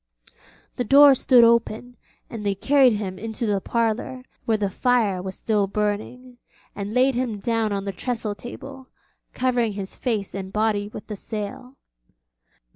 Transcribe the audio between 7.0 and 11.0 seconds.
him down on the trestle table, covering his face and body